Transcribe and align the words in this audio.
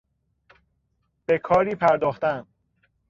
به 1.25 1.37
کاری 1.37 1.75
پرداختن 1.75 2.45